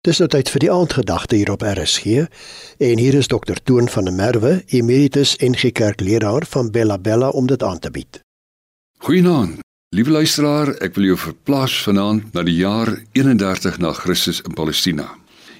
Dis 0.00 0.16
nou 0.16 0.30
tyd 0.32 0.48
vir 0.48 0.62
die 0.62 0.68
aandgedagte 0.72 1.36
hier 1.36 1.50
op 1.52 1.60
RSG 1.60 2.22
en 2.80 3.00
hier 3.02 3.16
is 3.18 3.26
dokter 3.28 3.58
Toon 3.68 3.84
van 3.92 4.06
der 4.08 4.14
Merwe, 4.16 4.52
emeritus 4.72 5.34
NG 5.44 5.74
Kerk 5.76 6.00
leraar 6.00 6.46
van 6.48 6.70
Bella 6.72 6.96
Bella 6.96 7.28
om 7.36 7.44
dit 7.46 7.60
aan 7.62 7.78
te 7.78 7.90
bied. 7.92 8.22
Goeienaand. 9.04 9.58
Liewe 9.92 10.14
luisteraar, 10.14 10.72
ek 10.80 10.96
wil 10.96 11.10
jou 11.10 11.16
verplaas 11.20 11.74
vanaand 11.84 12.32
na 12.32 12.46
die 12.48 12.56
jaar 12.62 12.94
31 13.12 13.76
na 13.84 13.90
Christus 13.92 14.40
in 14.48 14.56
Palestina. 14.56 15.04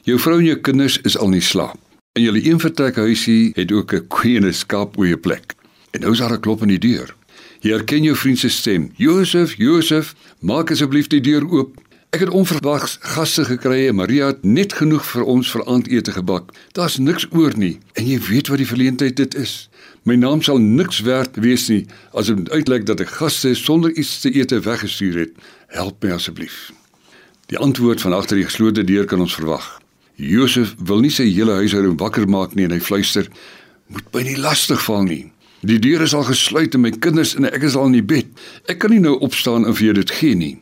Jou 0.09 0.17
vrou 0.17 0.39
en 0.39 0.49
jou 0.49 0.57
kinders 0.71 0.97
is 1.05 1.19
al 1.21 1.35
nie 1.35 1.45
slaap. 1.45 1.77
En 2.17 2.25
julle 2.25 2.41
een 2.41 2.65
vertrek 2.65 2.97
huisie 2.97 3.53
het 3.61 3.69
ook 3.77 3.93
'n 3.93 4.09
queen 4.09 4.49
skaap 4.55 4.97
oor 4.97 5.07
jou 5.07 5.21
plek. 5.21 5.53
En 5.93 6.01
nou 6.01 6.13
is 6.13 6.25
daar 6.25 6.33
'n 6.33 6.41
klop 6.41 6.63
aan 6.63 6.73
die 6.73 6.81
deur. 6.81 7.15
Jy 7.61 7.71
herken 7.77 8.03
jou 8.03 8.17
vriend 8.17 8.39
se 8.39 8.49
stem. 8.49 8.91
Josef, 8.97 9.55
Josef, 9.57 10.15
maak 10.41 10.71
asseblief 10.71 11.09
die 11.09 11.21
deur 11.21 11.45
oop. 11.45 11.77
Ek 12.11 12.25
het 12.25 12.31
onverwags 12.35 12.97
gaste 13.01 13.45
gekry 13.47 13.85
en 13.87 13.95
Maria 13.95 14.33
het 14.33 14.43
net 14.43 14.73
genoeg 14.75 15.05
vir 15.07 15.29
ons 15.31 15.51
vir 15.55 15.63
aandete 15.71 16.11
gebak. 16.11 16.49
Daar's 16.75 16.97
niks 16.99 17.29
oor 17.31 17.55
nie 17.55 17.77
en 17.95 18.07
jy 18.09 18.17
weet 18.27 18.49
wat 18.51 18.59
die 18.59 18.67
verleentheid 18.67 19.15
dit 19.17 19.35
is. 19.39 19.69
My 20.03 20.17
naam 20.19 20.43
sal 20.43 20.59
niks 20.59 21.05
werd 21.07 21.39
wees 21.39 21.69
nie 21.71 21.85
as 22.11 22.27
dit 22.27 22.49
uitlyk 22.51 22.89
dat 22.89 23.05
ek 23.05 23.13
gaste 23.21 23.53
sonder 23.55 23.95
iets 23.95 24.17
te 24.25 24.33
eet 24.35 24.51
weggestuur 24.51 25.21
het. 25.23 25.37
Help 25.71 26.03
my 26.03 26.17
asseblief. 26.17 26.73
Die 27.47 27.59
antwoord 27.59 28.03
van 28.03 28.17
agter 28.17 28.41
die 28.41 28.49
geslote 28.49 28.83
deur 28.85 29.07
kan 29.07 29.23
ons 29.23 29.37
verwag. 29.39 29.69
Josef 30.19 30.75
wil 30.83 31.05
nie 31.07 31.13
sy 31.15 31.29
hele 31.31 31.61
huishouding 31.63 31.95
wakker 32.01 32.27
maak 32.27 32.57
nie 32.59 32.67
en 32.67 32.75
hy 32.75 32.81
fluister: 32.83 33.29
"Moet 33.87 34.11
my 34.13 34.25
nie 34.27 34.37
lastig 34.39 34.83
val 34.83 35.07
nie. 35.07 35.31
Die 35.63 35.79
deur 35.79 36.03
is 36.03 36.15
al 36.15 36.27
gesluit 36.27 36.75
en 36.75 36.81
my 36.81 36.91
kinders 36.91 37.37
en 37.37 37.47
ek 37.47 37.63
is 37.63 37.77
al 37.77 37.87
in 37.87 38.01
die 38.01 38.03
bed. 38.03 38.27
Ek 38.67 38.83
kan 38.83 38.91
nie 38.91 39.01
nou 39.01 39.15
opstaan 39.21 39.67
en 39.67 39.79
vir 39.79 39.85
jou 39.85 39.95
dit 40.03 40.11
gee 40.11 40.35
nie." 40.35 40.59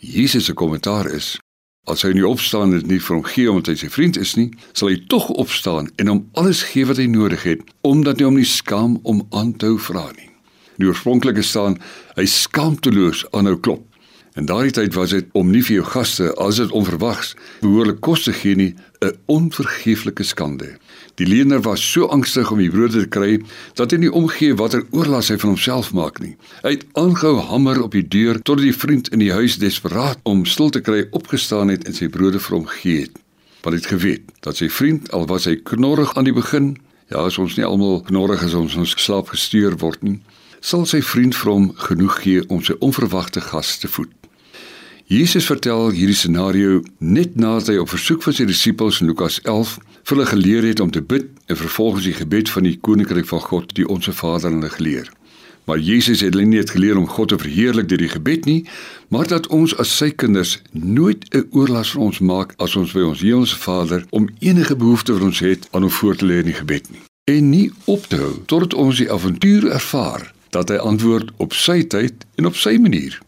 Jesus 0.00 0.44
se 0.44 0.52
kommentaar 0.52 1.06
is: 1.14 1.38
As 1.86 2.02
hy 2.02 2.12
nie 2.16 2.26
opstaan 2.26 2.74
en 2.74 2.86
nie 2.90 2.98
vir 3.00 3.14
hom 3.14 3.24
gee 3.24 3.50
omdat 3.50 3.72
hy 3.72 3.76
sy 3.84 3.90
vriend 3.94 4.16
is 4.20 4.34
nie, 4.36 4.48
sal 4.74 4.90
hy 4.90 4.98
tog 5.08 5.28
opstaan 5.38 5.88
en 6.02 6.10
hom 6.10 6.22
alles 6.34 6.64
gee 6.72 6.86
wat 6.88 6.98
hy 6.98 7.06
nodig 7.08 7.46
het, 7.46 7.62
omdat 7.86 8.18
hy 8.20 8.26
hom 8.26 8.40
nie 8.40 8.48
skaam 8.48 8.98
om 9.06 9.22
aan 9.30 9.54
te 9.54 9.70
hou 9.70 9.78
vra 9.80 10.08
nie. 10.16 10.28
Die 10.76 10.88
oorspronklike 10.90 11.44
staan, 11.46 11.78
hy 12.18 12.26
skaamteloos 12.28 13.24
aanhou 13.32 13.56
klop. 13.62 13.84
En 14.36 14.44
daardie 14.44 14.72
tyd 14.72 14.94
was 14.94 15.14
dit 15.16 15.28
om 15.32 15.48
nie 15.48 15.62
vir 15.64 15.78
jou 15.78 15.84
gaste 15.94 16.26
as 16.44 16.58
dit 16.60 16.72
onverwags 16.76 17.30
behoorlik 17.62 18.02
kos 18.04 18.26
te 18.26 18.34
gee 18.36 18.56
nie, 18.56 18.74
'n 19.00 19.16
onvergeeflike 19.32 20.22
skande. 20.22 20.76
Die 21.14 21.26
leerder 21.26 21.60
was 21.60 21.92
so 21.92 22.04
angstig 22.06 22.50
om 22.50 22.58
die 22.58 22.70
brood 22.70 22.92
te 22.92 23.06
kry 23.08 23.40
dat 23.74 23.90
hy 23.90 23.96
nie 23.96 24.12
omgee 24.12 24.54
watter 24.54 24.84
oorlas 24.90 25.28
hy 25.28 25.38
van 25.38 25.48
homself 25.48 25.92
maak 25.92 26.20
nie. 26.20 26.36
Hy 26.62 26.70
het 26.70 26.84
aangehou 26.92 27.40
hamer 27.40 27.82
op 27.82 27.92
die 27.92 28.08
deur 28.08 28.42
tot 28.42 28.58
die 28.58 28.76
vriend 28.76 29.08
in 29.08 29.18
die 29.18 29.32
huis 29.32 29.56
desperaat 29.56 30.18
om 30.22 30.44
stil 30.44 30.70
te 30.70 30.80
kry 30.80 31.06
opgestaan 31.10 31.68
het 31.68 31.86
en 31.86 31.94
sy 31.94 32.08
brode 32.08 32.38
vir 32.38 32.56
hom 32.56 32.66
gegee 32.66 33.00
het. 33.00 33.16
Want 33.62 33.74
hy 33.74 33.80
het 33.80 33.92
geweet 34.00 34.22
dat 34.40 34.56
sy 34.56 34.68
vriend 34.68 35.10
al 35.12 35.26
was 35.26 35.44
hy 35.44 35.56
knorrig 35.56 36.14
aan 36.14 36.24
die 36.24 36.36
begin, 36.36 36.76
ja, 37.08 37.24
as 37.24 37.38
ons 37.38 37.56
nie 37.56 37.64
almal 37.64 38.02
knorrig 38.02 38.42
as 38.42 38.54
ons 38.54 38.76
ons 38.76 38.94
slaap 38.96 39.28
gestuur 39.28 39.76
word 39.80 40.02
nie, 40.02 40.20
sal 40.60 40.84
sy 40.84 41.00
vriend 41.00 41.34
vir 41.34 41.52
hom 41.52 41.72
genoeg 41.88 42.20
gee 42.22 42.44
om 42.48 42.62
sy 42.62 42.74
onverwagte 42.80 43.40
gas 43.40 43.78
te 43.78 43.88
voed. 43.88 44.12
Jesus 45.06 45.46
vertel 45.46 45.92
hierdie 45.94 46.16
scenario 46.18 46.80
net 46.98 47.36
nadat 47.38 47.68
hy 47.70 47.76
op 47.78 47.92
versoek 47.92 48.24
van 48.26 48.34
sy 48.34 48.42
disippels 48.48 48.96
in 48.98 49.06
Lukas 49.06 49.36
11 49.44 49.76
vir 49.78 50.10
hulle 50.10 50.24
geleer 50.26 50.64
het 50.66 50.80
om 50.82 50.90
te 50.90 50.98
bid 50.98 51.28
en 51.46 51.58
vervolgens 51.60 52.08
die 52.08 52.14
gebed 52.16 52.50
van 52.50 52.66
die 52.66 52.72
koninkryk 52.88 53.28
van 53.30 53.44
God, 53.44 53.70
die 53.78 53.86
onsse 53.86 54.10
Vader 54.10 54.50
hulle 54.50 54.70
geleer. 54.72 55.06
Maar 55.70 55.78
Jesus 55.78 56.24
het 56.26 56.34
hulle 56.34 56.48
nie 56.48 56.58
net 56.58 56.72
geleer 56.74 56.98
om 56.98 57.06
God 57.06 57.30
te 57.30 57.38
verheerlik 57.38 57.86
deur 57.86 58.02
die 58.02 58.10
gebed 58.10 58.48
nie, 58.50 58.64
maar 59.14 59.30
dat 59.30 59.46
ons 59.54 59.76
as 59.78 59.92
sy 59.94 60.10
kinders 60.10 60.56
nooit 60.72 61.22
'n 61.30 61.46
oorlas 61.54 61.94
vir 61.94 62.02
ons 62.02 62.18
maak 62.18 62.54
as 62.58 62.74
ons 62.74 62.90
by 62.92 63.06
ons 63.06 63.22
Hemelse 63.22 63.56
Vader 63.62 64.02
om 64.10 64.26
enige 64.38 64.74
behoefte 64.74 65.12
wat 65.12 65.22
ons 65.22 65.38
het 65.38 65.68
aan 65.70 65.86
hom 65.86 65.94
voor 66.00 66.16
te 66.16 66.26
lê 66.26 66.42
in 66.42 66.50
die 66.50 66.58
gebed 66.62 66.90
nie. 66.90 67.06
En 67.30 67.50
nie 67.50 67.70
op 67.84 68.10
te 68.10 68.16
hou 68.16 68.42
totdat 68.46 68.74
ons 68.74 68.98
die 68.98 69.10
avontuur 69.10 69.70
ervaar 69.70 70.32
dat 70.50 70.68
hy 70.68 70.76
antwoord 70.76 71.30
op 71.36 71.54
sy 71.54 71.82
tyd 71.86 72.26
en 72.34 72.46
op 72.46 72.56
sy 72.56 72.74
manier. 72.78 73.22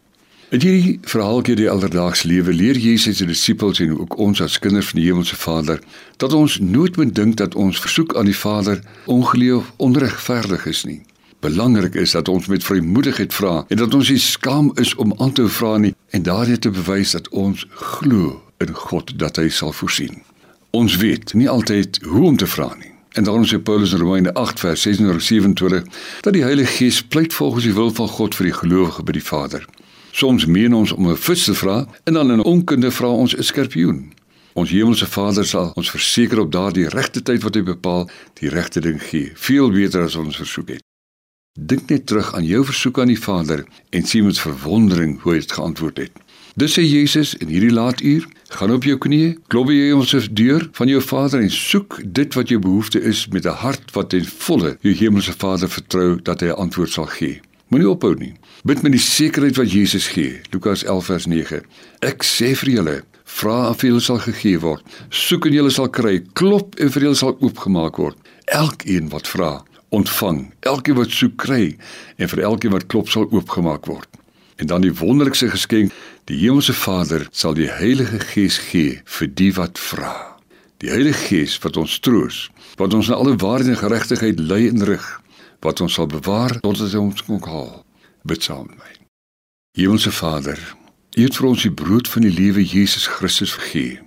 In 0.48 0.62
hierdie 0.64 0.98
verhaaltjie 1.04 1.58
die 1.58 1.66
alledaagse 1.68 2.24
lewe 2.24 2.54
leer 2.56 2.78
Jesus 2.80 3.18
sy 3.20 3.26
disippels 3.28 3.82
en 3.84 3.90
ook 3.98 4.14
ons 4.16 4.40
as 4.40 4.54
kinders 4.64 4.86
van 4.88 4.96
die 4.96 5.04
Hemelse 5.04 5.36
Vader 5.36 5.82
dat 6.24 6.32
ons 6.32 6.54
nooit 6.64 6.96
moet 6.96 7.10
dink 7.12 7.36
dat 7.36 7.52
ons 7.52 7.80
versoek 7.84 8.14
aan 8.16 8.30
die 8.30 8.36
Vader 8.36 8.80
ongeleef 9.12 9.68
onregverdig 9.76 10.64
is 10.72 10.86
nie. 10.88 11.02
Belangrik 11.44 11.98
is 12.00 12.16
dat 12.16 12.32
ons 12.32 12.48
met 12.48 12.64
vrymoedigheid 12.64 13.36
vra 13.36 13.66
en 13.68 13.82
dat 13.82 13.94
ons 13.94 14.08
nie 14.08 14.22
skaam 14.24 14.70
is 14.80 14.94
om 14.96 15.12
aan 15.20 15.36
te 15.36 15.44
vra 15.52 15.76
nie 15.84 15.92
en 16.16 16.24
daardie 16.24 16.56
te 16.56 16.72
bewys 16.72 17.12
dat 17.12 17.28
ons 17.28 17.66
glo 18.00 18.38
in 18.64 18.72
God 18.88 19.12
dat 19.20 19.36
hy 19.36 19.50
sal 19.52 19.76
voorsien. 19.76 20.22
Ons 20.72 20.96
weet 20.96 21.34
nie 21.36 21.50
altyd 21.52 22.00
hoe 22.08 22.24
om 22.30 22.40
te 22.40 22.48
vra 22.48 22.70
nie. 22.78 22.94
En 23.20 23.28
daarom 23.28 23.44
sê 23.44 23.60
Paulus 23.60 23.92
in 23.92 24.00
Romeine 24.00 24.32
8 24.32 24.64
vers 24.64 24.80
26 24.88 25.84
dat 26.24 26.32
die 26.32 26.42
Heilige 26.48 26.72
Gees 26.72 27.02
pleit 27.04 27.36
volgens 27.36 27.68
die 27.68 27.76
wil 27.76 27.92
van 27.92 28.08
God 28.08 28.34
vir 28.38 28.48
die 28.48 28.56
gelowige 28.62 29.04
by 29.04 29.12
die 29.20 29.28
Vader. 29.28 29.68
Soms 30.18 30.46
meen 30.46 30.74
ons 30.74 30.92
om 30.92 31.08
'n 31.08 31.16
vis 31.16 31.44
te 31.44 31.54
vra 31.54 31.86
en 32.04 32.12
dan 32.12 32.30
in 32.30 32.42
onkunde 32.42 32.90
vra 32.90 33.08
ons 33.08 33.36
'n 33.36 33.42
skorpioen. 33.42 34.12
Ons 34.52 34.70
hemelse 34.70 35.06
Vader 35.06 35.46
sal 35.46 35.70
ons 35.74 35.90
verseker 35.90 36.38
op 36.40 36.52
daardie 36.52 36.88
regte 36.88 37.22
tyd 37.22 37.42
wat 37.42 37.54
hy 37.54 37.62
bepaal, 37.62 38.10
die 38.40 38.48
regte 38.48 38.80
ding 38.80 39.02
gee, 39.02 39.30
veel 39.34 39.70
beter 39.70 40.02
as 40.02 40.16
ons 40.16 40.36
versoek 40.36 40.68
het. 40.68 40.82
Dink 41.60 41.88
net 41.88 42.06
terug 42.06 42.34
aan 42.34 42.44
jou 42.44 42.64
versoek 42.64 42.98
aan 42.98 43.06
die 43.06 43.20
Vader 43.20 43.64
en 43.90 44.02
sien 44.02 44.24
met 44.24 44.38
verwondering 44.38 45.20
hoe 45.20 45.32
hy 45.32 45.38
dit 45.38 45.52
geantwoord 45.52 45.96
het. 45.96 46.12
Dis 46.54 46.78
sê 46.78 46.82
Jesus 46.82 47.34
in 47.34 47.48
hierdie 47.48 47.72
laatuur, 47.72 48.26
gaan 48.48 48.70
op 48.70 48.84
jou 48.84 48.98
knieë, 48.98 49.36
klop 49.46 49.66
by 49.66 49.92
ons 49.92 50.28
deur 50.30 50.68
van 50.72 50.88
jou 50.88 51.00
Vader 51.00 51.40
en 51.40 51.50
soek 51.50 52.00
dit 52.04 52.34
wat 52.34 52.48
jou 52.48 52.58
behoefte 52.60 53.00
is 53.00 53.28
met 53.28 53.46
'n 53.46 53.60
hart 53.62 53.94
wat 53.94 54.10
ten 54.10 54.24
volle 54.24 54.78
jou 54.80 54.94
hemelse 54.94 55.32
Vader 55.32 55.68
vertrou 55.68 56.20
dat 56.22 56.40
hy 56.40 56.46
'n 56.48 56.58
antwoord 56.58 56.90
sal 56.90 57.06
gee. 57.06 57.40
Moenie 57.68 57.90
ophou 57.90 58.14
nie. 58.16 58.32
Bid 58.66 58.82
met 58.82 58.90
die 58.92 59.02
sekerheid 59.02 59.56
wat 59.56 59.70
Jesus 59.70 60.08
gee. 60.10 60.40
Lukas 60.50 60.82
11 60.84 61.04
vers 61.04 61.26
9. 61.26 61.60
Ek 62.02 62.24
sê 62.26 62.54
vir 62.58 62.70
julle, 62.72 62.94
vra 63.38 63.68
en 63.68 63.76
vir 63.78 63.92
julle 63.92 64.02
sal 64.02 64.18
gegee 64.24 64.58
word. 64.58 64.82
Soek 65.14 65.46
en 65.46 65.54
julle 65.54 65.70
sal 65.70 65.86
kry. 65.94 66.16
Klop 66.38 66.74
en 66.82 66.90
vir 66.90 67.06
julle 67.06 67.18
sal 67.20 67.36
oopgemaak 67.38 68.00
word. 68.02 68.18
Elkeen 68.50 69.12
wat 69.14 69.30
vra, 69.30 69.52
ontvang. 69.94 70.48
Elkeen 70.66 70.98
wat 70.98 71.14
soek, 71.14 71.36
kry 71.38 71.76
en 72.18 72.32
vir 72.34 72.44
elkeen 72.50 72.74
wat 72.74 72.88
klop 72.90 73.12
sal 73.14 73.28
oopgemaak 73.30 73.86
word. 73.86 74.10
En 74.58 74.66
dan 74.66 74.82
die 74.82 74.94
wonderlikste 74.94 75.52
geskenk, 75.54 75.94
die 76.26 76.40
Hemelse 76.42 76.74
Vader 76.74 77.28
sal 77.30 77.54
die 77.54 77.70
Heilige 77.70 78.18
Gees 78.32 78.58
gee 78.72 78.98
vir 79.06 79.30
die 79.38 79.52
wat 79.54 79.78
vra. 79.78 80.16
Die 80.82 80.90
Heilige 80.90 81.28
Gees 81.30 81.54
wat 81.62 81.78
ons 81.78 82.00
troos, 82.02 82.48
wat 82.78 82.94
ons 82.94 83.06
in 83.06 83.14
alle 83.14 83.38
waarheid 83.38 83.76
en 83.76 83.82
geregtigheid 83.86 84.42
lei 84.42 84.66
en 84.66 84.82
rig 84.82 85.06
wat 85.62 85.80
ons 85.82 85.94
sal 85.98 86.06
bewaar 86.06 86.58
tot 86.62 86.78
dit 86.78 86.94
ons 86.98 87.22
kom 87.26 87.42
haal. 87.46 87.87
Bid 88.22 88.42
saam 88.42 88.66
met 88.66 88.76
my. 88.76 88.92
Hemelse 89.78 90.12
Vader, 90.12 90.76
U 91.18 91.22
het 91.22 91.36
vir 91.36 91.46
ons 91.48 91.62
die 91.62 91.72
brood 91.72 92.08
van 92.08 92.22
die 92.22 92.32
lewe 92.32 92.62
Jesus 92.64 93.06
Christus 93.06 93.52
gegee. 93.58 93.98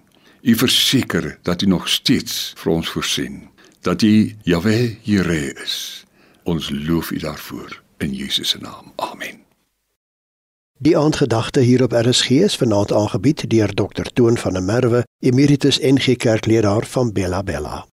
U 0.42 0.56
verseker 0.56 1.38
dat 1.44 1.62
U 1.62 1.66
nog 1.66 1.90
steeds 1.90 2.54
vir 2.58 2.72
ons 2.72 2.90
voorsien, 2.90 3.50
dat 3.82 4.02
U 4.02 4.36
Jahwe 4.44 4.98
Jire 5.04 5.54
is. 5.64 6.06
Ons 6.44 6.70
loof 6.70 7.12
U 7.12 7.18
daarvoor 7.18 7.82
in 7.98 8.14
Jesus 8.14 8.50
se 8.50 8.58
naam. 8.58 8.94
Amen. 8.96 9.40
Die 10.80 10.98
aandgedagte 10.98 11.60
hier 11.60 11.84
op 11.84 11.92
RSG 11.92 12.30
is 12.30 12.56
vanaand 12.56 12.94
aangebied 12.94 13.50
deur 13.50 13.74
Dr. 13.74 14.08
Toon 14.14 14.38
van 14.38 14.54
der 14.54 14.64
Merwe, 14.64 15.04
emeritus 15.20 15.80
NG 15.80 16.18
Kerkleraar 16.18 16.86
van 16.86 17.14
Bella 17.14 17.44
Bella. 17.44 17.92